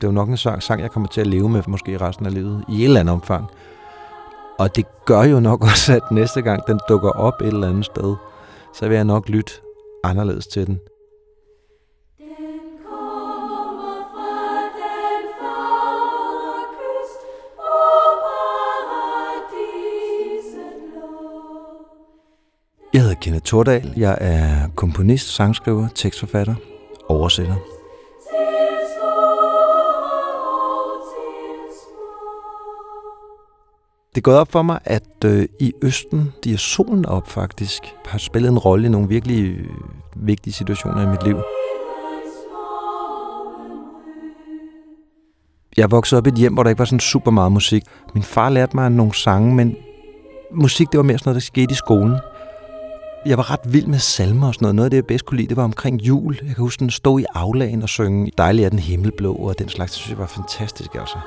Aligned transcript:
det 0.00 0.06
er 0.06 0.08
jo 0.08 0.12
nok 0.12 0.28
en 0.28 0.36
sang, 0.36 0.80
jeg 0.80 0.90
kommer 0.90 1.08
til 1.08 1.20
at 1.20 1.26
leve 1.26 1.48
med 1.48 1.62
måske 1.66 1.96
resten 2.00 2.26
af 2.26 2.34
livet, 2.34 2.64
i 2.68 2.80
et 2.80 2.84
eller 2.84 3.00
andet 3.00 3.12
omfang. 3.12 3.46
Og 4.58 4.76
det 4.76 4.86
gør 5.04 5.22
jo 5.22 5.40
nok 5.40 5.62
også, 5.70 5.92
at 5.92 6.02
næste 6.10 6.42
gang 6.42 6.66
den 6.66 6.80
dukker 6.88 7.10
op 7.10 7.40
et 7.40 7.46
eller 7.46 7.68
andet 7.68 7.84
sted, 7.84 8.14
så 8.74 8.88
vil 8.88 8.94
jeg 8.94 9.04
nok 9.04 9.28
lytte 9.28 9.52
anderledes 10.04 10.46
til 10.46 10.66
den. 10.66 10.80
Jeg 22.92 23.02
hedder 23.02 23.14
Kenneth 23.20 23.44
Tordal. 23.44 23.92
Jeg 23.96 24.18
er 24.20 24.68
komponist, 24.74 25.34
sangskriver, 25.34 25.88
tekstforfatter, 25.94 26.54
oversætter. 27.08 27.75
Det 34.16 34.20
er 34.20 34.24
gået 34.24 34.38
op 34.38 34.52
for 34.52 34.62
mig, 34.62 34.78
at 34.84 35.24
øh, 35.24 35.48
i 35.60 35.72
Østen 35.82 36.32
de 36.44 36.52
er 36.52 36.56
solen 36.56 37.06
op 37.06 37.28
faktisk 37.28 37.82
har 38.06 38.18
spillet 38.18 38.50
en 38.50 38.58
rolle 38.58 38.86
i 38.86 38.90
nogle 38.90 39.08
virkelig 39.08 39.44
øh, 39.44 39.68
vigtige 40.14 40.54
situationer 40.54 41.02
i 41.02 41.06
mit 41.06 41.22
liv. 41.22 41.36
Jeg 45.76 45.90
voksede 45.90 46.18
op 46.18 46.26
i 46.26 46.28
et 46.28 46.34
hjem, 46.34 46.54
hvor 46.54 46.62
der 46.62 46.70
ikke 46.70 46.78
var 46.78 46.84
sådan 46.84 47.00
super 47.00 47.30
meget 47.30 47.52
musik. 47.52 47.82
Min 48.14 48.22
far 48.22 48.48
lærte 48.48 48.76
mig 48.76 48.90
nogle 48.90 49.14
sange, 49.14 49.54
men 49.54 49.76
musik 50.52 50.92
det 50.92 50.98
var 50.98 51.04
mere 51.04 51.18
sådan 51.18 51.30
noget, 51.30 51.42
der 51.42 51.46
skete 51.46 51.72
i 51.72 51.74
skolen 51.74 52.16
jeg 53.26 53.38
var 53.38 53.50
ret 53.50 53.72
vild 53.72 53.86
med 53.86 53.98
salmer 53.98 54.46
og 54.46 54.54
sådan 54.54 54.64
noget. 54.64 54.74
Noget 54.74 54.86
af 54.86 54.90
det, 54.90 54.96
jeg 54.96 55.06
bedst 55.06 55.24
kunne 55.24 55.36
lide, 55.36 55.48
det 55.48 55.56
var 55.56 55.64
omkring 55.64 56.02
jul. 56.02 56.34
Jeg 56.42 56.54
kan 56.54 56.62
huske 56.62 56.80
den 56.80 56.90
stå 56.90 57.18
i 57.18 57.24
aflagen 57.34 57.82
og 57.82 57.88
synge 57.88 58.32
Dejlig 58.38 58.64
er 58.64 58.68
den 58.68 58.78
himmelblå, 58.78 59.34
og 59.34 59.58
den 59.58 59.68
slags, 59.68 59.92
det 59.92 59.98
synes 59.98 60.10
jeg 60.10 60.18
var 60.18 60.26
fantastisk 60.26 60.94
altså. 60.94 61.18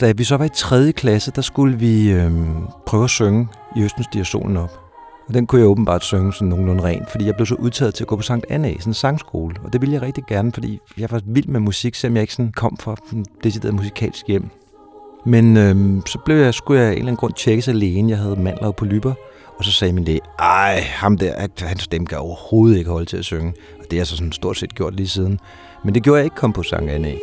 Da 0.00 0.12
vi 0.12 0.24
så 0.24 0.36
var 0.36 0.44
i 0.44 0.48
3. 0.48 0.92
klasse, 0.92 1.30
der 1.30 1.42
skulle 1.42 1.78
vi 1.78 2.10
øh, 2.10 2.32
prøve 2.86 3.04
at 3.04 3.10
synge 3.10 3.48
i 3.76 3.82
Østens 3.82 4.06
stiger 4.06 4.24
solen 4.24 4.56
op. 4.56 4.80
Og 5.28 5.34
den 5.34 5.46
kunne 5.46 5.60
jeg 5.60 5.68
åbenbart 5.68 6.04
synge 6.04 6.32
sådan 6.32 6.48
nogenlunde 6.48 6.84
rent, 6.84 7.10
fordi 7.10 7.26
jeg 7.26 7.34
blev 7.34 7.46
så 7.46 7.54
udtaget 7.54 7.94
til 7.94 8.04
at 8.04 8.08
gå 8.08 8.16
på 8.16 8.22
Sankt 8.22 8.46
Anna, 8.50 8.72
sådan 8.72 8.90
en 8.90 8.94
sangskole. 8.94 9.56
Og 9.64 9.72
det 9.72 9.80
ville 9.80 9.94
jeg 9.94 10.02
rigtig 10.02 10.24
gerne, 10.28 10.52
fordi 10.52 10.80
jeg 10.98 11.10
var 11.10 11.20
vild 11.26 11.46
med 11.46 11.60
musik, 11.60 11.94
selvom 11.94 12.16
jeg 12.16 12.22
ikke 12.22 12.34
sådan 12.34 12.52
kom 12.52 12.76
fra 12.76 12.96
en 13.12 13.26
decideret 13.44 13.74
musikalsk 13.74 14.26
hjem. 14.26 14.48
Men 15.26 15.56
øh, 15.56 16.02
så 16.06 16.18
blev 16.24 16.36
jeg, 16.36 16.54
skulle 16.54 16.80
jeg 16.80 16.88
af 16.88 16.92
en 16.92 16.98
eller 16.98 17.08
anden 17.08 17.16
grund 17.16 17.34
tjekkes 17.34 17.68
alene. 17.68 18.10
Jeg 18.10 18.18
havde 18.18 18.36
mandler 18.36 18.70
på 18.70 18.84
lyber, 18.84 19.14
og 19.58 19.64
så 19.64 19.72
sagde 19.72 19.92
min 19.92 20.04
læge, 20.04 20.20
ej, 20.38 20.80
ham 20.80 21.18
der, 21.18 21.48
hans 21.60 21.82
stemme 21.82 22.06
kan 22.06 22.18
overhovedet 22.18 22.78
ikke 22.78 22.90
holde 22.90 23.06
til 23.06 23.16
at 23.16 23.24
synge. 23.24 23.52
Og 23.78 23.84
det 23.84 23.92
har 23.92 23.98
jeg 23.98 24.06
så 24.06 24.16
sådan 24.16 24.32
stort 24.32 24.56
set 24.56 24.74
gjort 24.74 24.94
lige 24.94 25.08
siden. 25.08 25.40
Men 25.84 25.94
det 25.94 26.02
gjorde 26.02 26.18
jeg 26.18 26.24
ikke 26.24 26.36
kom 26.36 26.52
på 26.52 26.62
Sankt 26.62 26.90
Anna. 26.90 27.14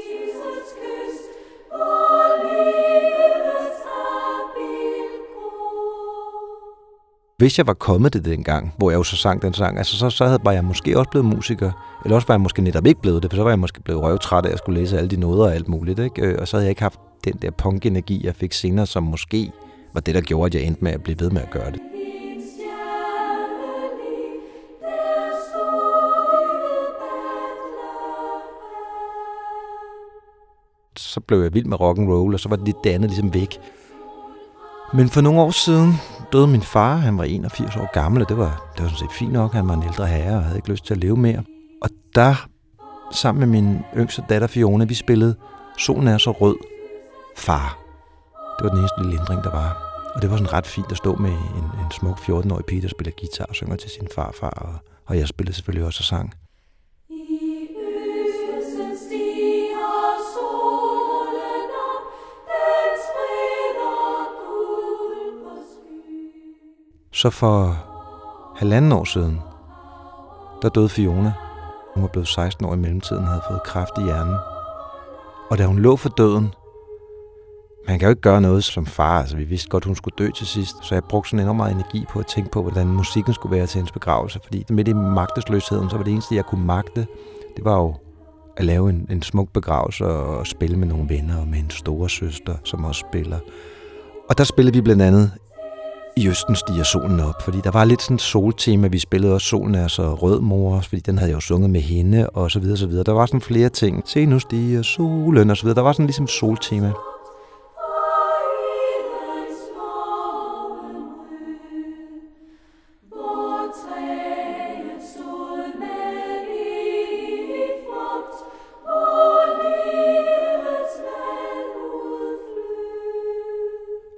Hvis 7.37 7.57
jeg 7.57 7.67
var 7.67 7.73
kommet 7.73 8.13
det 8.13 8.25
dengang, 8.25 8.73
hvor 8.77 8.89
jeg 8.89 8.97
jo 8.97 9.03
så 9.03 9.15
sang 9.15 9.41
den 9.41 9.53
sang, 9.53 9.77
altså 9.77 9.97
så, 9.97 10.09
så 10.09 10.25
havde, 10.25 10.39
var 10.43 10.51
jeg 10.51 10.63
måske 10.63 10.99
også 10.99 11.09
blevet 11.09 11.25
musiker, 11.25 11.71
eller 12.05 12.15
også 12.15 12.27
var 12.27 12.33
jeg 12.33 12.41
måske 12.41 12.61
netop 12.61 12.85
ikke 12.85 13.01
blevet 13.01 13.23
det, 13.23 13.31
for 13.31 13.35
så 13.35 13.43
var 13.43 13.49
jeg 13.49 13.59
måske 13.59 13.81
blevet 13.81 14.01
røvtræt 14.01 14.45
af 14.45 14.51
at 14.51 14.57
skulle 14.57 14.81
læse 14.81 14.97
alle 14.97 15.09
de 15.09 15.19
noder 15.19 15.43
og 15.43 15.55
alt 15.55 15.67
muligt, 15.67 15.99
ikke? 15.99 16.21
Øh, 16.21 16.37
og 16.41 16.47
så 16.47 16.57
havde 16.57 16.65
jeg 16.65 16.69
ikke 16.69 16.81
haft 16.81 16.99
den 17.25 17.33
der 17.41 17.51
punk-energi, 17.51 18.25
jeg 18.25 18.35
fik 18.35 18.53
senere, 18.53 18.85
som 18.85 19.03
måske 19.03 19.51
var 19.93 20.01
det, 20.01 20.15
der 20.15 20.21
gjorde, 20.21 20.45
at 20.45 20.55
jeg 20.55 20.67
endte 20.67 20.83
med 20.83 20.91
at 20.91 21.03
blive 21.03 21.19
ved 21.19 21.29
med 21.29 21.41
at 21.41 21.51
gøre 21.51 21.71
det. 21.71 21.79
Så 30.97 31.19
blev 31.19 31.41
jeg 31.41 31.53
vild 31.53 31.65
med 31.65 31.79
rock 31.79 31.99
and 31.99 32.09
roll, 32.09 32.33
og 32.33 32.39
så 32.39 32.49
var 32.49 32.55
det 32.55 32.75
det 32.83 32.89
andet 32.89 33.09
ligesom 33.09 33.33
væk. 33.33 33.57
Men 34.93 35.09
for 35.09 35.21
nogle 35.21 35.41
år 35.41 35.51
siden 35.51 35.93
døde 36.33 36.47
min 36.47 36.61
far. 36.61 36.95
Han 36.95 37.17
var 37.17 37.23
81 37.23 37.75
år 37.75 37.91
gammel, 37.93 38.21
og 38.21 38.29
det 38.29 38.37
var, 38.37 38.71
det 38.75 38.83
var 38.83 38.89
sådan 38.89 38.97
set 38.97 39.17
fint 39.17 39.33
nok. 39.33 39.53
Han 39.53 39.67
var 39.67 39.73
en 39.73 39.83
ældre 39.83 40.07
herre 40.07 40.37
og 40.37 40.43
havde 40.43 40.57
ikke 40.57 40.69
lyst 40.69 40.85
til 40.85 40.93
at 40.93 40.99
leve 40.99 41.17
mere. 41.17 41.43
Og 41.81 41.89
der, 42.15 42.47
sammen 43.11 43.39
med 43.39 43.61
min 43.61 43.79
yngste 43.97 44.23
datter 44.29 44.47
Fiona, 44.47 44.85
vi 44.85 44.93
spillede 44.93 45.35
Solen 45.77 46.07
er 46.07 46.17
så 46.17 46.31
rød, 46.31 46.57
far. 47.37 47.77
Det 48.57 48.63
var 48.63 48.69
den 48.69 48.79
eneste 48.79 49.01
lille 49.03 49.19
ændring, 49.19 49.43
der 49.43 49.51
var. 49.51 49.77
Og 50.15 50.21
det 50.21 50.31
var 50.31 50.37
sådan 50.37 50.53
ret 50.53 50.67
fint 50.67 50.91
at 50.91 50.97
stå 50.97 51.15
med 51.15 51.29
en, 51.29 51.63
en 51.85 51.91
smuk 51.91 52.19
14-årig 52.19 52.65
pige, 52.65 52.81
der 52.81 52.87
spiller 52.87 53.11
guitar 53.19 53.45
og 53.45 53.55
synger 53.55 53.75
til 53.75 53.89
sin 53.89 54.07
farfar. 54.15 54.49
Og, 54.49 54.73
og 55.05 55.17
jeg 55.17 55.27
spillede 55.27 55.55
selvfølgelig 55.55 55.85
også 55.85 56.03
sang. 56.03 56.33
Så 67.25 67.29
for 67.29 67.77
halvanden 68.55 68.91
år 68.91 69.03
siden, 69.03 69.41
der 70.61 70.69
døde 70.69 70.89
Fiona. 70.89 71.33
Hun 71.93 72.03
var 72.03 72.09
blevet 72.09 72.27
16 72.27 72.65
år 72.65 72.73
i 72.73 72.77
mellemtiden 72.77 73.23
og 73.23 73.29
havde 73.29 73.41
fået 73.49 73.63
kræft 73.63 73.91
i 73.97 74.01
hjernen. 74.01 74.35
Og 75.49 75.57
da 75.57 75.65
hun 75.65 75.79
lå 75.79 75.95
for 75.95 76.09
døden, 76.09 76.53
man 77.87 77.99
kan 77.99 78.05
jo 78.05 78.09
ikke 78.09 78.21
gøre 78.21 78.41
noget 78.41 78.63
som 78.63 78.85
far, 78.85 79.19
altså 79.19 79.37
vi 79.37 79.43
vidste 79.43 79.69
godt, 79.69 79.85
hun 79.85 79.95
skulle 79.95 80.15
dø 80.17 80.31
til 80.31 80.47
sidst, 80.47 80.75
så 80.81 80.95
jeg 80.95 81.03
brugte 81.03 81.29
sådan 81.29 81.43
enormt 81.43 81.57
meget 81.57 81.73
energi 81.73 82.05
på 82.09 82.19
at 82.19 82.27
tænke 82.27 82.51
på, 82.51 82.61
hvordan 82.61 82.87
musikken 82.87 83.33
skulle 83.33 83.55
være 83.55 83.67
til 83.67 83.77
hendes 83.77 83.91
begravelse, 83.91 84.39
fordi 84.43 84.65
midt 84.69 84.87
i 84.87 84.93
magtesløsheden, 84.93 85.89
så 85.89 85.97
var 85.97 86.03
det 86.03 86.11
eneste, 86.11 86.35
jeg 86.35 86.45
kunne 86.45 86.65
magte, 86.65 87.07
det 87.55 87.65
var 87.65 87.75
jo 87.75 87.95
at 88.57 88.65
lave 88.65 88.89
en, 88.89 89.07
en 89.09 89.21
smuk 89.21 89.49
begravelse 89.53 90.05
og 90.05 90.47
spille 90.47 90.77
med 90.77 90.87
nogle 90.87 91.09
venner 91.09 91.39
og 91.39 91.47
med 91.47 91.59
en 91.59 91.69
store 91.69 92.09
søster, 92.09 92.55
som 92.63 92.85
også 92.85 93.05
spiller. 93.09 93.39
Og 94.29 94.37
der 94.37 94.43
spillede 94.43 94.75
vi 94.75 94.81
blandt 94.81 95.01
andet 95.01 95.31
i 96.17 96.27
Østen 96.27 96.55
stiger 96.55 96.83
solen 96.83 97.19
op, 97.19 97.41
fordi 97.41 97.57
der 97.63 97.71
var 97.71 97.85
lidt 97.85 98.01
sådan 98.01 98.15
et 98.15 98.21
soltema. 98.21 98.87
Vi 98.87 98.99
spillede 98.99 99.33
også 99.33 99.47
Solen 99.47 99.75
er 99.75 99.87
så 99.87 100.13
rød 100.13 100.39
mor, 100.39 100.81
fordi 100.81 100.99
den 100.99 101.17
havde 101.17 101.31
jeg 101.31 101.35
jo 101.35 101.41
sunget 101.41 101.69
med 101.69 101.81
hende, 101.81 102.29
og 102.29 102.51
så 102.51 102.59
videre, 102.59 102.77
så 102.77 102.87
videre. 102.87 103.03
Der 103.03 103.11
var 103.11 103.25
sådan 103.25 103.41
flere 103.41 103.69
ting. 103.69 104.03
Se, 104.05 104.25
nu 104.25 104.39
stiger 104.39 104.81
solen, 104.81 105.49
og 105.49 105.57
så 105.57 105.63
videre. 105.63 105.75
Der 105.75 105.81
var 105.81 105.91
sådan 105.91 106.05
ligesom 106.05 106.27
soltema. 106.27 106.91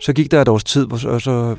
Så 0.02 0.14
gik 0.14 0.32
der 0.32 0.42
et 0.42 0.48
års 0.48 0.64
tid, 0.64 0.92
og 0.92 1.22
så 1.22 1.56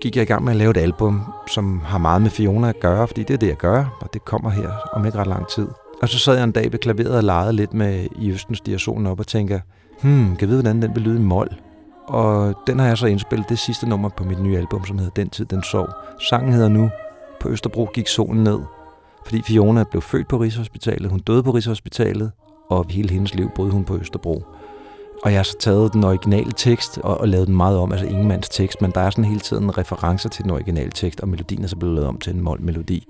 gik 0.00 0.16
jeg 0.16 0.22
i 0.22 0.26
gang 0.26 0.44
med 0.44 0.52
at 0.52 0.56
lave 0.56 0.70
et 0.70 0.76
album, 0.76 1.22
som 1.48 1.80
har 1.80 1.98
meget 1.98 2.22
med 2.22 2.30
Fiona 2.30 2.68
at 2.68 2.80
gøre, 2.80 3.06
fordi 3.06 3.22
det 3.22 3.34
er 3.34 3.38
det, 3.38 3.48
jeg 3.48 3.56
gør, 3.56 3.98
og 4.00 4.12
det 4.12 4.24
kommer 4.24 4.50
her 4.50 4.70
om 4.92 5.06
ikke 5.06 5.18
ret 5.18 5.26
lang 5.26 5.48
tid. 5.48 5.68
Og 6.02 6.08
så 6.08 6.18
sad 6.18 6.34
jeg 6.34 6.44
en 6.44 6.52
dag 6.52 6.72
ved 6.72 6.78
klaveret 6.78 7.16
og 7.16 7.24
legede 7.24 7.52
lidt 7.52 7.74
med 7.74 8.06
I 8.18 8.30
Østens 8.30 8.58
stiger 8.58 9.06
op 9.06 9.20
og 9.20 9.26
tænker, 9.26 9.60
hmm, 10.02 10.24
kan 10.24 10.40
jeg 10.40 10.48
vide, 10.48 10.62
hvordan 10.62 10.82
den 10.82 10.94
vil 10.94 11.02
lyde 11.02 11.16
i 11.16 11.22
mol? 11.22 11.48
Og 12.06 12.54
den 12.66 12.78
har 12.78 12.86
jeg 12.86 12.98
så 12.98 13.06
indspillet 13.06 13.48
det 13.48 13.58
sidste 13.58 13.88
nummer 13.88 14.08
på 14.08 14.24
mit 14.24 14.42
nye 14.42 14.56
album, 14.58 14.84
som 14.84 14.98
hedder 14.98 15.12
Den 15.16 15.30
tid, 15.30 15.44
den 15.44 15.62
sov. 15.62 15.88
Sangen 16.28 16.52
hedder 16.52 16.68
nu, 16.68 16.90
På 17.40 17.48
Østerbro 17.48 17.88
gik 17.94 18.08
solen 18.08 18.44
ned, 18.44 18.58
fordi 19.24 19.42
Fiona 19.42 19.84
blev 19.90 20.02
født 20.02 20.28
på 20.28 20.36
Rigshospitalet, 20.36 21.10
hun 21.10 21.18
døde 21.18 21.42
på 21.42 21.50
Rigshospitalet, 21.50 22.32
og 22.70 22.86
hele 22.90 23.10
hendes 23.10 23.34
liv 23.34 23.50
boede 23.54 23.72
hun 23.72 23.84
på 23.84 23.96
Østerbro. 23.96 24.44
Og 25.22 25.30
jeg 25.30 25.38
har 25.38 25.42
så 25.42 25.58
taget 25.58 25.92
den 25.92 26.04
originale 26.04 26.52
tekst 26.52 26.98
og, 26.98 27.18
og 27.18 27.28
lavet 27.28 27.46
den 27.46 27.56
meget 27.56 27.78
om, 27.78 27.92
altså 27.92 28.06
ingenmands 28.06 28.48
tekst, 28.48 28.82
men 28.82 28.90
der 28.90 29.00
er 29.00 29.10
sådan 29.10 29.24
hele 29.24 29.40
tiden 29.40 29.78
referencer 29.78 30.28
til 30.28 30.42
den 30.44 30.50
originale 30.50 30.90
tekst, 30.90 31.20
og 31.20 31.28
melodien 31.28 31.64
er 31.64 31.68
så 31.68 31.76
blevet 31.76 31.94
lavet 31.94 32.08
om 32.08 32.18
til 32.18 32.34
en 32.34 32.40
mål-melodi. 32.40 33.06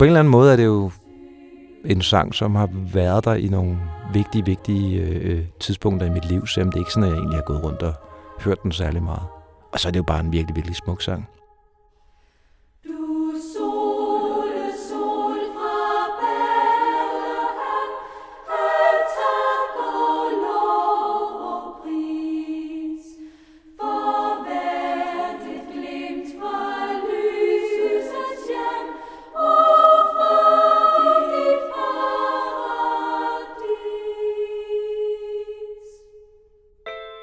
På 0.00 0.04
en 0.04 0.08
eller 0.08 0.20
anden 0.20 0.32
måde 0.32 0.52
er 0.52 0.56
det 0.56 0.64
jo 0.64 0.90
en 1.84 2.02
sang, 2.02 2.34
som 2.34 2.54
har 2.54 2.68
været 2.72 3.24
der 3.24 3.34
i 3.34 3.48
nogle 3.48 3.78
vigtige, 4.12 4.44
vigtige 4.44 5.00
øh, 5.00 5.30
øh, 5.30 5.44
tidspunkter 5.60 6.06
i 6.06 6.10
mit 6.10 6.24
liv, 6.24 6.46
selvom 6.46 6.72
det 6.72 6.78
ikke 6.78 6.92
sådan, 6.92 7.04
at 7.04 7.10
jeg 7.10 7.18
egentlig 7.18 7.36
har 7.36 7.44
gået 7.44 7.64
rundt 7.64 7.82
og 7.82 7.92
hørt 8.40 8.62
den 8.62 8.72
særlig 8.72 9.02
meget. 9.02 9.22
Og 9.72 9.80
så 9.80 9.88
er 9.88 9.92
det 9.92 9.98
jo 9.98 10.04
bare 10.04 10.20
en 10.20 10.32
virkelig, 10.32 10.56
virkelig 10.56 10.76
smuk 10.76 11.02
sang. 11.02 11.28